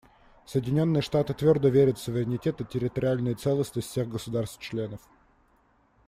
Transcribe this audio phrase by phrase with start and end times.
[0.47, 4.99] Соединенные Штаты твердо верят в суверенитет и территориальную целостность всех государств-членов.